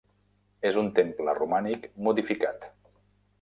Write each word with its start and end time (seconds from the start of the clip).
És 0.69 0.79
un 0.81 0.89
temple 0.99 1.35
romànic 1.39 1.87
modificat. 2.09 2.67